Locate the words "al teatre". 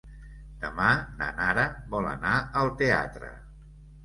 2.63-3.31